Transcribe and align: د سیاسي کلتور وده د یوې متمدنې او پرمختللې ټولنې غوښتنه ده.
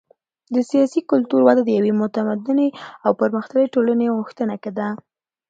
د 0.53 0.55
سیاسي 0.69 0.99
کلتور 1.11 1.41
وده 1.47 1.61
د 1.65 1.69
یوې 1.77 1.93
متمدنې 2.01 2.67
او 3.05 3.11
پرمختللې 3.21 3.71
ټولنې 3.73 4.07
غوښتنه 4.17 4.55
ده. 4.77 4.87